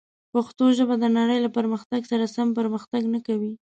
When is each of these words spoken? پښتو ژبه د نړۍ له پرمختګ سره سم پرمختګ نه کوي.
پښتو 0.33 0.65
ژبه 0.77 0.95
د 0.99 1.05
نړۍ 1.17 1.37
له 1.45 1.49
پرمختګ 1.57 2.01
سره 2.11 2.25
سم 2.35 2.47
پرمختګ 2.59 3.03
نه 3.13 3.19
کوي. 3.27 3.53